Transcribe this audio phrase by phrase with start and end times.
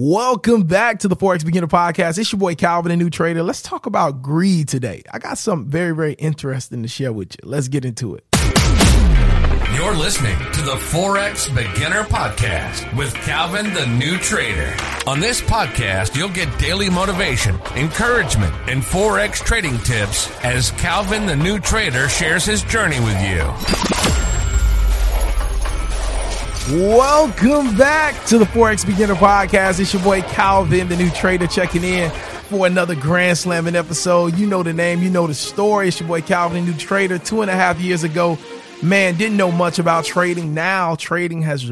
[0.00, 2.18] Welcome back to the Forex Beginner Podcast.
[2.18, 3.44] It's your boy Calvin, a new trader.
[3.44, 5.04] Let's talk about greed today.
[5.12, 7.48] I got something very, very interesting to share with you.
[7.48, 8.24] Let's get into it.
[9.76, 14.74] You're listening to the Forex Beginner Podcast with Calvin, the new trader.
[15.06, 21.36] On this podcast, you'll get daily motivation, encouragement, and Forex trading tips as Calvin, the
[21.36, 24.13] new trader, shares his journey with you.
[26.70, 29.80] Welcome back to the Forex Beginner Podcast.
[29.80, 32.10] It's your boy Calvin, the new trader, checking in
[32.48, 34.38] for another Grand Slamming episode.
[34.38, 35.88] You know the name, you know the story.
[35.88, 37.18] It's your boy Calvin, the new trader.
[37.18, 38.38] Two and a half years ago,
[38.82, 40.54] man, didn't know much about trading.
[40.54, 41.70] Now, trading has,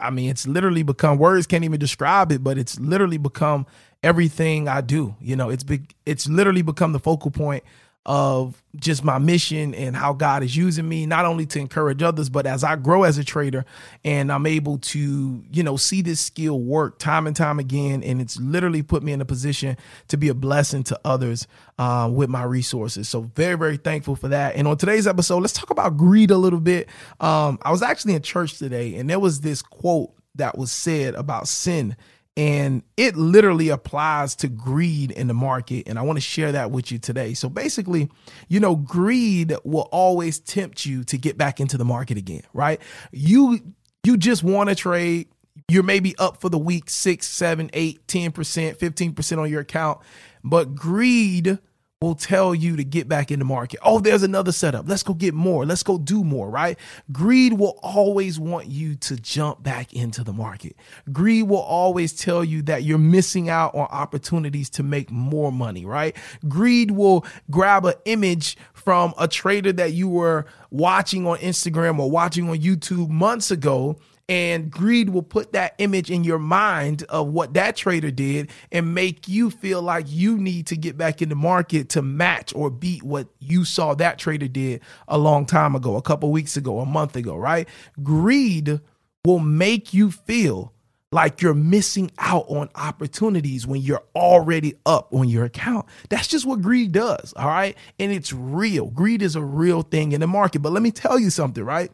[0.00, 3.64] I mean, it's literally become words can't even describe it, but it's literally become
[4.02, 5.14] everything I do.
[5.20, 7.62] You know, it's big, it's literally become the focal point
[8.04, 12.28] of just my mission and how God is using me, not only to encourage others,
[12.28, 13.64] but as I grow as a trader
[14.04, 18.02] and I'm able to, you know, see this skill work time and time again.
[18.02, 19.76] And it's literally put me in a position
[20.08, 21.46] to be a blessing to others
[21.78, 23.08] uh, with my resources.
[23.08, 24.56] So, very, very thankful for that.
[24.56, 26.88] And on today's episode, let's talk about greed a little bit.
[27.20, 31.14] Um, I was actually in church today and there was this quote that was said
[31.14, 31.96] about sin
[32.36, 36.70] and it literally applies to greed in the market and i want to share that
[36.70, 37.34] with you today.
[37.34, 38.10] So basically
[38.48, 42.80] you know greed will always tempt you to get back into the market again right?
[43.10, 43.60] You
[44.04, 45.28] you just want to trade.
[45.68, 50.00] You're maybe up for the week six seven eight ten percent 15% on your account.
[50.42, 51.58] But greed
[52.02, 53.78] will tell you to get back in the market.
[53.82, 54.88] Oh, there's another setup.
[54.88, 55.64] Let's go get more.
[55.64, 56.76] Let's go do more, right?
[57.12, 60.76] Greed will always want you to jump back into the market.
[61.12, 65.84] Greed will always tell you that you're missing out on opportunities to make more money,
[65.84, 66.16] right?
[66.48, 72.10] Greed will grab an image from a trader that you were watching on Instagram or
[72.10, 73.96] watching on YouTube months ago
[74.28, 78.94] and greed will put that image in your mind of what that trader did and
[78.94, 82.70] make you feel like you need to get back in the market to match or
[82.70, 86.80] beat what you saw that trader did a long time ago, a couple weeks ago,
[86.80, 87.68] a month ago, right?
[88.02, 88.80] Greed
[89.26, 90.71] will make you feel
[91.12, 95.86] like you're missing out on opportunities when you're already up on your account.
[96.08, 97.76] That's just what greed does, all right?
[98.00, 98.86] And it's real.
[98.86, 100.60] Greed is a real thing in the market.
[100.60, 101.92] But let me tell you something, right?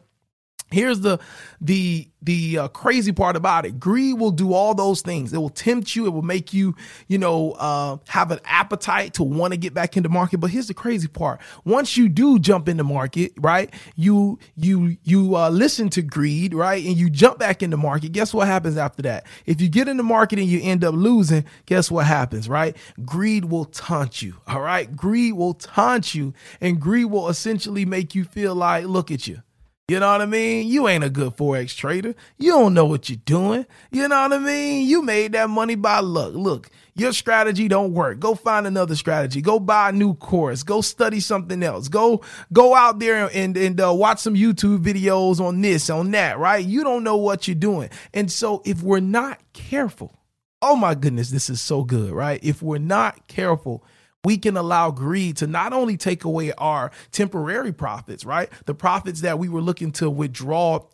[0.71, 1.19] Here's the
[1.61, 3.79] the the uh, crazy part about it.
[3.79, 5.33] Greed will do all those things.
[5.33, 6.05] It will tempt you.
[6.05, 6.75] It will make you,
[7.07, 10.39] you know, uh, have an appetite to want to get back into market.
[10.39, 11.39] But here's the crazy part.
[11.65, 13.73] Once you do jump in the market, right?
[13.95, 16.85] You you you uh, listen to greed, right?
[16.85, 18.11] And you jump back in the market.
[18.11, 19.25] Guess what happens after that?
[19.45, 22.75] If you get in the market and you end up losing, guess what happens, right?
[23.05, 24.35] Greed will taunt you.
[24.47, 24.95] All right.
[24.95, 29.41] Greed will taunt you, and greed will essentially make you feel like, look at you
[29.89, 30.67] you know what I mean?
[30.67, 32.15] You ain't a good Forex trader.
[32.37, 33.65] You don't know what you're doing.
[33.91, 34.87] You know what I mean?
[34.87, 36.33] You made that money by luck.
[36.33, 38.19] Look, your strategy don't work.
[38.19, 39.41] Go find another strategy.
[39.41, 40.63] Go buy a new course.
[40.63, 41.87] Go study something else.
[41.87, 46.37] Go go out there and and uh, watch some YouTube videos on this, on that,
[46.37, 46.63] right?
[46.63, 47.89] You don't know what you're doing.
[48.13, 50.19] And so if we're not careful,
[50.61, 52.39] oh my goodness, this is so good, right?
[52.43, 53.83] If we're not careful,
[54.23, 58.49] we can allow greed to not only take away our temporary profits, right?
[58.65, 60.85] The profits that we were looking to withdraw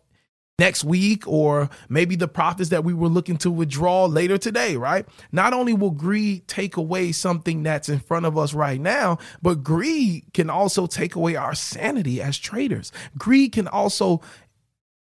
[0.58, 5.06] next week or maybe the profits that we were looking to withdraw later today, right?
[5.30, 9.62] Not only will greed take away something that's in front of us right now, but
[9.62, 12.90] greed can also take away our sanity as traders.
[13.18, 14.22] Greed can also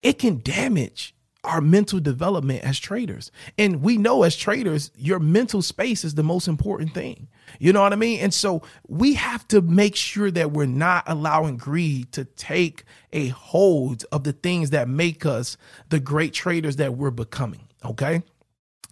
[0.03, 1.15] it can damage
[1.49, 3.33] our mental development as traders.
[3.57, 7.29] And we know as traders, your mental space is the most important thing.
[7.59, 8.21] You know what I mean?
[8.21, 13.29] And so we have to make sure that we're not allowing greed to take a
[13.29, 15.57] hold of the things that make us
[15.89, 17.69] the great traders that we're becoming.
[17.85, 18.23] Okay.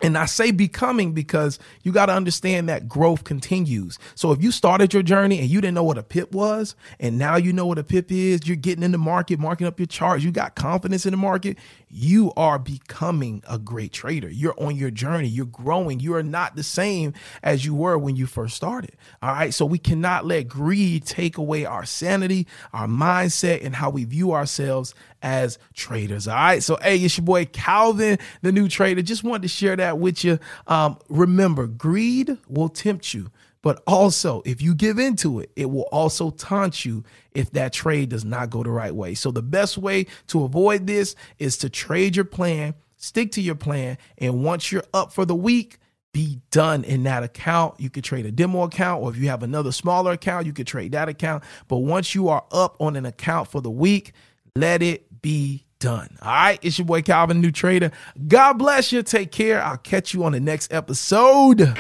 [0.03, 3.99] And I say becoming because you got to understand that growth continues.
[4.15, 7.19] So if you started your journey and you didn't know what a pip was, and
[7.19, 9.87] now you know what a pip is, you're getting in the market, marking up your
[9.87, 11.57] charts, you got confidence in the market,
[11.89, 14.29] you are becoming a great trader.
[14.29, 15.99] You're on your journey, you're growing.
[16.01, 18.97] You are not the same as you were when you first started.
[19.23, 19.55] All right.
[19.55, 24.33] So we cannot let greed take away our sanity, our mindset, and how we view
[24.33, 26.29] ourselves as traders.
[26.29, 26.63] All right.
[26.63, 29.03] So, hey, it's your boy Calvin, the new trader.
[29.03, 30.39] Just wanted to share that with you.
[30.67, 33.31] Um, remember, greed will tempt you.
[33.63, 37.03] But also, if you give into it, it will also taunt you
[37.33, 39.15] if that trade does not go the right way.
[39.15, 43.57] So, the best way to avoid this is to trade your plan, stick to your
[43.57, 45.79] plan, and once you're up for the week,
[46.17, 47.79] be done in that account.
[47.79, 50.67] You could trade a demo account, or if you have another smaller account, you could
[50.67, 51.45] trade that account.
[51.69, 54.13] But once you are up on an account for the week,
[54.55, 56.17] let it be done.
[56.23, 56.59] All right.
[56.63, 57.91] It's your boy Calvin, new trader.
[58.29, 59.03] God bless you.
[59.03, 59.61] Take care.
[59.61, 61.77] I'll catch you on the next episode.